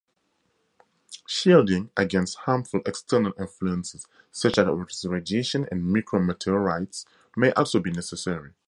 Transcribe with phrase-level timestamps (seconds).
[1.27, 7.05] Shielding against harmful external influences such as radiation and micro-meteorites
[7.37, 8.53] may also be necessary.